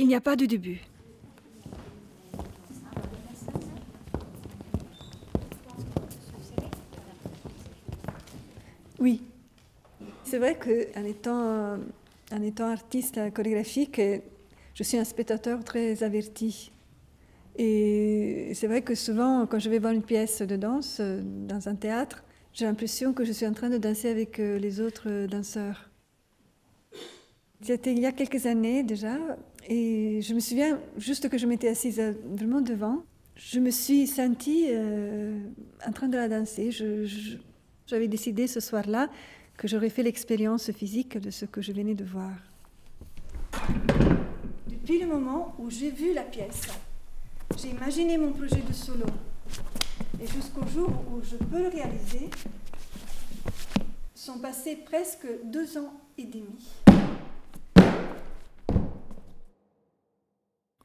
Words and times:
Il 0.00 0.06
n'y 0.06 0.14
a 0.14 0.20
pas 0.22 0.34
de 0.34 0.46
début. 0.46 0.80
Oui. 8.98 9.20
C'est 10.24 10.38
vrai 10.38 10.58
qu'en 10.58 11.04
étant, 11.04 12.64
artiste 12.70 13.20
chorégraphique, 13.34 14.00
je 14.72 14.82
suis 14.82 14.96
un 14.96 15.04
spectateur 15.04 15.62
très 15.64 16.02
averti. 16.02 16.72
Et 17.56 18.52
c'est 18.54 18.68
vrai 18.68 18.80
que 18.80 18.94
souvent, 18.94 19.46
quand 19.46 19.58
je 19.58 19.68
vais 19.68 19.80
voir 19.80 19.92
une 19.92 20.02
pièce 20.02 20.40
de 20.40 20.56
danse 20.56 20.96
euh, 21.00 21.20
dans 21.22 21.68
un 21.68 21.74
théâtre, 21.74 22.24
j'ai 22.54 22.64
l'impression 22.64 23.12
que 23.12 23.26
je 23.26 23.32
suis 23.32 23.46
en 23.46 23.52
train 23.52 23.68
de 23.68 23.76
danser 23.76 24.08
avec 24.08 24.40
euh, 24.40 24.58
les 24.58 24.80
autres 24.80 25.26
danseurs. 25.26 25.89
C'était 27.62 27.92
il 27.92 28.00
y 28.00 28.06
a 28.06 28.12
quelques 28.12 28.46
années 28.46 28.82
déjà, 28.82 29.18
et 29.68 30.20
je 30.22 30.32
me 30.32 30.40
souviens 30.40 30.80
juste 30.96 31.28
que 31.28 31.36
je 31.36 31.46
m'étais 31.46 31.68
assise 31.68 32.00
vraiment 32.24 32.62
devant. 32.62 33.04
Je 33.36 33.60
me 33.60 33.70
suis 33.70 34.06
sentie 34.06 34.66
euh, 34.70 35.38
en 35.86 35.92
train 35.92 36.08
de 36.08 36.16
la 36.16 36.28
danser. 36.28 36.70
J'avais 37.86 38.08
décidé 38.08 38.46
ce 38.46 38.60
soir-là 38.60 39.10
que 39.56 39.68
j'aurais 39.68 39.90
fait 39.90 40.02
l'expérience 40.02 40.70
physique 40.72 41.18
de 41.18 41.30
ce 41.30 41.44
que 41.44 41.60
je 41.60 41.72
venais 41.72 41.94
de 41.94 42.04
voir. 42.04 42.32
Depuis 44.68 44.98
le 44.98 45.06
moment 45.06 45.54
où 45.58 45.68
j'ai 45.68 45.90
vu 45.90 46.14
la 46.14 46.22
pièce, 46.22 46.62
j'ai 47.58 47.68
imaginé 47.68 48.16
mon 48.16 48.32
projet 48.32 48.62
de 48.66 48.72
solo. 48.72 49.06
Et 50.22 50.26
jusqu'au 50.26 50.66
jour 50.66 50.88
où 51.12 51.20
je 51.22 51.36
peux 51.36 51.62
le 51.62 51.68
réaliser, 51.68 52.30
sont 54.14 54.38
passés 54.38 54.76
presque 54.76 55.26
deux 55.44 55.76
ans 55.76 55.92
et 56.16 56.24
demi. 56.24 56.89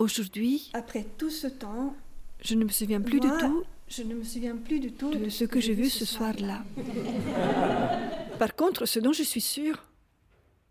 Aujourd'hui, 0.00 0.70
après 0.72 1.04
tout 1.18 1.28
ce 1.28 1.46
temps, 1.46 1.94
je 2.42 2.54
ne 2.54 2.64
me 2.64 2.70
souviens 2.70 3.02
plus 3.02 3.20
du 3.20 3.28
tout. 3.38 3.64
Je 3.86 4.02
ne 4.02 4.14
me 4.14 4.24
souviens 4.24 4.56
plus 4.56 4.80
du 4.80 4.92
tout 4.92 5.14
de 5.14 5.28
ce 5.28 5.44
que 5.44 5.60
j'ai 5.60 5.74
vu 5.74 5.90
ce 5.90 6.06
soir-là. 6.06 6.64
Par 8.38 8.56
contre, 8.56 8.86
ce 8.86 8.98
dont 8.98 9.12
je 9.12 9.22
suis 9.22 9.42
sûre, 9.42 9.84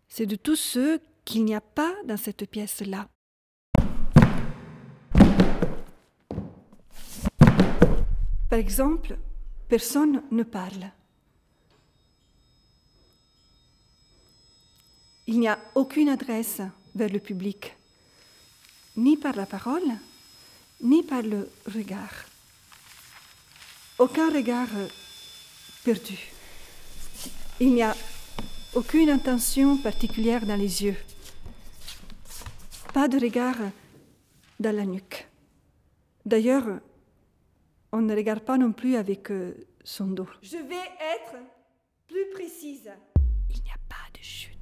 c'est 0.08 0.26
de 0.26 0.34
tout 0.34 0.56
ce 0.56 0.98
qu'il 1.24 1.44
n'y 1.44 1.54
a 1.54 1.60
pas 1.60 1.94
dans 2.06 2.16
cette 2.16 2.44
pièce-là. 2.50 3.06
Par 8.48 8.58
exemple, 8.58 9.16
personne 9.68 10.24
ne 10.32 10.42
parle. 10.42 10.90
Il 15.28 15.38
n'y 15.38 15.46
a 15.46 15.60
aucune 15.76 16.08
adresse 16.08 16.62
vers 16.96 17.08
le 17.08 17.20
public, 17.20 17.76
ni 18.96 19.16
par 19.16 19.34
la 19.36 19.46
parole, 19.46 19.82
ni 20.82 21.02
par 21.02 21.22
le 21.22 21.50
regard. 21.66 22.24
Aucun 23.98 24.30
regard 24.30 24.68
perdu. 25.84 26.18
Il 27.60 27.74
n'y 27.74 27.82
a 27.82 27.94
aucune 28.74 29.10
intention 29.10 29.76
particulière 29.76 30.46
dans 30.46 30.56
les 30.56 30.84
yeux. 30.84 30.96
Pas 32.94 33.08
de 33.08 33.18
regard 33.18 33.56
dans 34.58 34.74
la 34.74 34.84
nuque. 34.84 35.28
D'ailleurs, 36.24 36.80
on 37.92 38.00
ne 38.00 38.14
regarde 38.14 38.40
pas 38.40 38.56
non 38.56 38.72
plus 38.72 38.96
avec 38.96 39.30
euh, 39.30 39.54
son 39.84 40.06
dos. 40.06 40.28
Je 40.42 40.56
vais 40.56 40.74
être 41.16 41.36
plus 42.06 42.26
précise. 42.32 42.90
Il 43.50 43.62
n'y 43.62 43.70
a 43.70 43.80
pas 43.88 44.06
de 44.14 44.22
chute, 44.22 44.58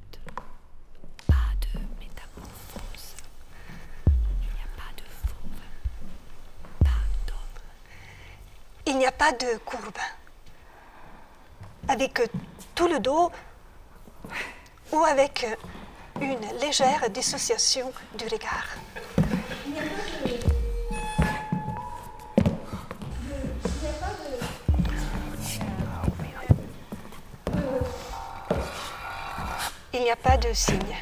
a 9.09 9.13
pas 9.13 9.33
de 9.33 9.57
courbe. 9.65 9.97
Avec 11.89 12.21
tout 12.75 12.89
le 12.89 13.01
dos 13.01 13.33
ou 14.93 15.03
avec 15.03 15.47
une 16.21 16.47
légère 16.61 17.09
dissociation 17.09 17.91
du 18.19 18.27
regard. 18.27 18.67
Il 29.95 30.03
n'y 30.03 30.11
a 30.11 30.17
pas 30.17 30.37
de 30.37 30.53
signe. 30.53 30.97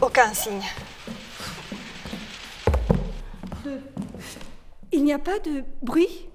Aucun 0.00 0.34
signe. 0.34 0.68
Il 4.90 5.04
n'y 5.04 5.12
a 5.12 5.20
pas 5.20 5.38
de 5.38 5.64
bruit? 5.82 6.28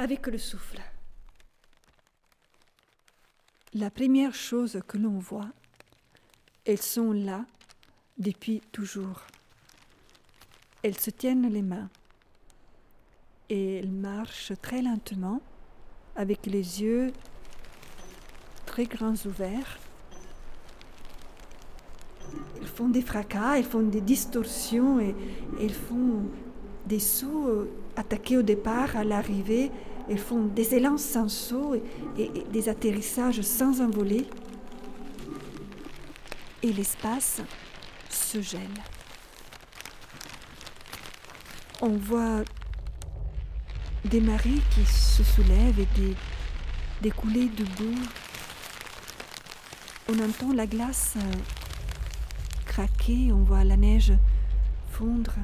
Avec 0.00 0.26
le 0.28 0.38
souffle. 0.38 0.80
La 3.74 3.90
première 3.90 4.34
chose 4.34 4.80
que 4.88 4.96
l'on 4.96 5.18
voit, 5.18 5.50
elles 6.64 6.80
sont 6.80 7.12
là 7.12 7.44
depuis 8.16 8.62
toujours. 8.72 9.26
Elles 10.82 10.98
se 10.98 11.10
tiennent 11.10 11.52
les 11.52 11.60
mains 11.60 11.90
et 13.50 13.76
elles 13.76 13.92
marchent 13.92 14.52
très 14.62 14.80
lentement 14.80 15.42
avec 16.16 16.46
les 16.46 16.80
yeux 16.82 17.12
très 18.64 18.86
grands 18.86 19.16
ouverts 19.26 19.78
ils 22.60 22.68
font 22.68 22.88
des 22.88 23.02
fracas, 23.02 23.58
ils 23.58 23.64
font 23.64 23.82
des 23.82 24.00
distorsions 24.00 25.00
et, 25.00 25.14
ils 25.60 25.74
font 25.74 26.22
des 26.86 27.00
sauts 27.00 27.48
euh, 27.48 27.70
attaqués 27.96 28.38
au 28.38 28.42
départ, 28.42 28.96
à 28.96 29.04
l'arrivée. 29.04 29.70
Ils 30.10 30.18
font 30.18 30.46
des 30.46 30.74
élans 30.74 30.98
sans 30.98 31.28
saut 31.28 31.76
et, 32.18 32.32
des 32.52 32.68
atterrissages 32.68 33.42
sans 33.42 33.80
envoler. 33.80 34.26
Et 36.62 36.72
l'espace 36.72 37.40
se 38.10 38.42
gèle. 38.42 38.60
On 41.80 41.90
voit 41.90 42.42
des 44.04 44.20
marées 44.20 44.60
qui 44.74 44.84
se 44.84 45.22
soulèvent 45.22 45.78
et 45.78 46.14
des, 47.00 47.10
coulées 47.10 47.48
de 47.48 47.64
boue. 47.64 48.02
On 50.08 50.18
entend 50.18 50.52
la 50.52 50.66
glace 50.66 51.14
euh, 51.16 52.82
on 53.32 53.42
voit 53.42 53.62
la 53.62 53.76
neige 53.76 54.14
fondre. 54.90 55.34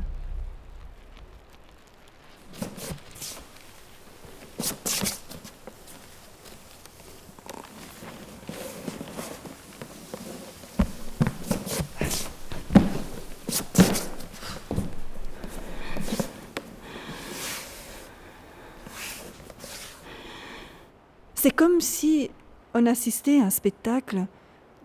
C'est 21.47 21.55
comme 21.55 21.81
si 21.81 22.29
on 22.75 22.87
assistait 22.87 23.39
à 23.39 23.45
un 23.45 23.51
spectacle 23.51 24.27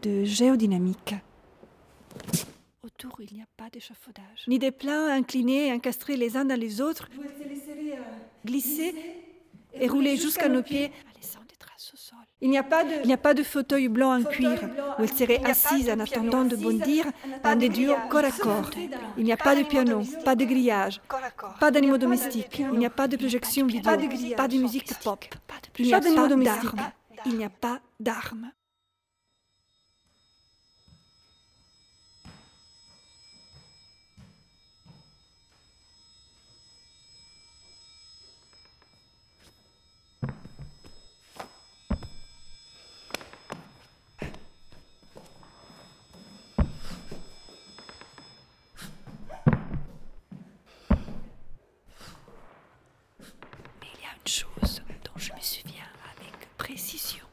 de 0.03 0.23
géodynamique 0.25 1.15
il 3.19 3.35
n'y 3.35 3.41
a 3.41 3.47
pas 3.57 3.69
d'échafaudage. 3.71 4.45
Ni 4.47 4.59
des 4.59 4.71
plats 4.71 5.11
inclinés, 5.11 5.73
encastrés 5.73 6.17
les 6.17 6.37
uns 6.37 6.45
dans 6.45 6.59
les 6.59 6.81
autres, 6.81 7.09
euh, 7.17 7.95
glisser 8.45 8.93
et 9.73 9.87
rouler 9.87 10.17
jusqu'à 10.17 10.49
nos 10.49 10.61
pieds. 10.61 10.91
Il 12.41 12.49
n'y 12.49 12.57
a 12.57 13.17
pas 13.17 13.33
de 13.33 13.43
fauteuil 13.43 13.87
blanc 13.87 14.19
en 14.19 14.23
cuir 14.23 14.59
où 14.97 15.03
elle 15.03 15.13
serait 15.13 15.41
assise 15.45 15.89
en 15.89 15.99
attendant 15.99 16.43
de 16.43 16.55
bondir 16.55 17.05
dans 17.43 17.55
des 17.55 17.69
duos 17.69 17.95
corps 18.09 18.25
à 18.25 18.31
corps. 18.31 18.71
Il 19.17 19.23
n'y 19.23 19.31
a 19.31 19.37
pas 19.37 19.55
de 19.55 19.63
piano, 19.63 20.01
pas 20.25 20.35
de 20.35 20.45
grillage, 20.45 21.01
pas 21.59 21.69
d'animaux 21.69 21.99
domestiques. 21.99 22.59
Il 22.59 22.79
n'y 22.79 22.85
a 22.85 22.89
pas 22.89 23.07
de 23.07 23.15
projection 23.15 23.67
vidéo, 23.67 23.91
pas 24.35 24.47
de 24.47 24.57
musique 24.57 24.91
pop. 25.03 25.23
Il 25.77 25.85
n'y 25.85 25.93
a 25.93 26.01
pas 26.01 26.27
d'armes. 26.27 26.91
Il 27.27 27.37
n'y 27.37 27.45
a 27.45 27.49
pas 27.49 27.79
d'armes. 27.99 28.51
chose 54.25 54.81
dont 55.03 55.17
je 55.17 55.33
me 55.33 55.41
souviens 55.41 55.83
avec 56.15 56.57
précision. 56.57 57.25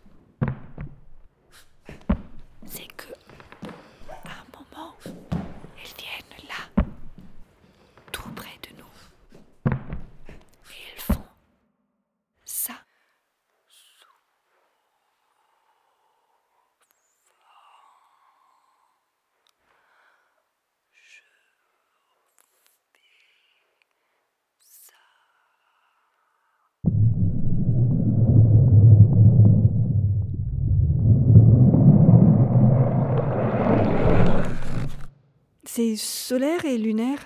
C'est 35.79 35.95
solaire 35.95 36.65
et 36.65 36.77
lunaire 36.77 37.25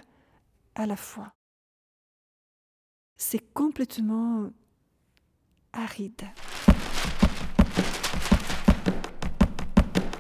à 0.74 0.84
la 0.84 0.94
fois. 0.94 1.32
C'est 3.16 3.38
complètement 3.54 4.50
aride. 5.72 6.28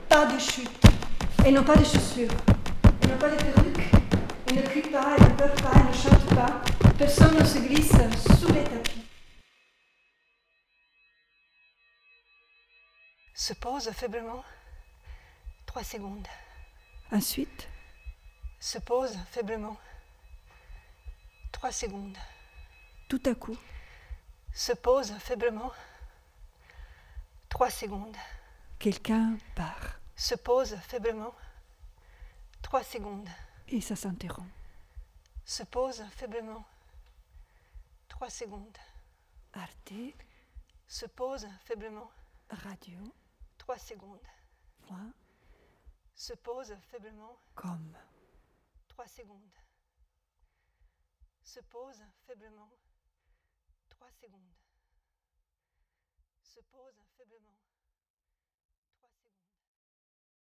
Pas 0.08 0.24
de 0.24 0.38
chute. 0.38 0.70
Elles 1.44 1.52
n'ont 1.52 1.62
pas 1.62 1.76
de 1.76 1.84
chaussures. 1.84 2.30
Elles 3.02 3.10
n'ont 3.10 3.18
pas 3.18 3.28
de 3.28 3.36
perruques. 3.36 3.90
Elles 4.46 4.56
ne 4.56 4.62
crient 4.62 4.90
pas, 4.90 5.14
elles 5.14 5.30
ne 5.30 5.36
peuvent 5.36 5.62
pas, 5.62 5.72
elles 5.74 5.88
ne 5.88 5.92
chantent 5.92 6.34
pas. 6.34 6.62
Personne 6.96 7.38
ne 7.38 7.44
se 7.44 7.58
glisse 7.58 7.92
sous 8.40 8.50
les 8.50 8.64
tapis. 8.64 9.04
Se 13.34 13.52
pose 13.52 13.90
faiblement. 13.90 14.42
Trois 15.66 15.84
secondes. 15.84 16.26
Ensuite, 17.10 17.68
Se 18.62 18.78
pose 18.78 19.16
faiblement. 19.30 19.76
Trois 21.50 21.72
secondes. 21.72 22.16
tout 23.08 23.20
à 23.26 23.34
coup, 23.34 23.56
Se 24.54 24.72
pose 24.72 25.12
faiblement. 25.18 25.72
Trois 27.48 27.70
secondes. 27.70 28.16
quelqu'un 28.78 29.36
part 29.56 29.98
Se 30.16 30.34
pose 30.36 30.76
faiblement. 30.88 31.34
Trois 32.62 32.84
secondes. 32.84 33.28
et 33.68 33.80
ça 33.80 33.96
s'interrompt. 33.96 34.48
Se 35.44 35.64
pose 35.64 36.02
faiblement. 36.12 36.64
Trois 38.08 38.30
secondes. 38.30 38.78
Arte, 39.54 40.14
Se 40.86 41.06
pose 41.06 41.48
faiblement. 41.64 42.10
radio, 42.48 42.98
Trois 43.58 43.78
secondes. 43.78 44.20
point, 44.86 45.12
Se 46.14 46.34
pose 46.34 46.76
faiblement. 46.90 47.36
com. 47.56 47.92
Trois 49.02 49.08
secondes. 49.08 49.50
Se 51.42 51.58
pose 51.58 52.04
faiblement. 52.24 52.70
Trois 53.88 54.12
secondes. 54.12 54.54
Se 56.40 56.60
pose 56.60 57.02
faiblement. 57.16 57.56